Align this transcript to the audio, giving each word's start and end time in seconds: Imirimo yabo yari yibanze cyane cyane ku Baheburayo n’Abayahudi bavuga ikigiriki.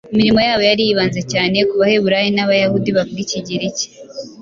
Imirimo 0.13 0.39
yabo 0.47 0.63
yari 0.69 0.81
yibanze 0.87 1.21
cyane 1.31 1.51
cyane 1.57 1.67
ku 1.69 1.73
Baheburayo 1.81 2.29
n’Abayahudi 2.33 2.89
bavuga 2.97 3.19
ikigiriki. 3.25 3.85